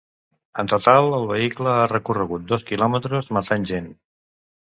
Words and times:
En 0.61 0.69
total, 0.71 1.09
el 1.17 1.27
vehicle 1.31 1.75
ha 1.81 1.91
recorregut 1.91 2.47
dos 2.53 2.65
quilòmetres 2.71 3.31
matant 3.39 3.67
gent. 3.75 3.93